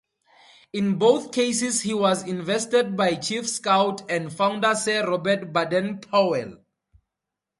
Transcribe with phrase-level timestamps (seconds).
[0.73, 6.55] In both cases he was invested by Chief Scout and founder Sir Robert Baden-Powell.